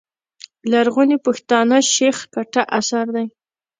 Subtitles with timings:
[0.71, 3.25] لرغوني پښتانه، شېخ کټه اثر دﺉ.